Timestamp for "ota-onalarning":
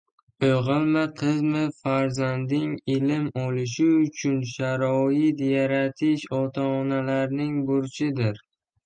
6.39-7.53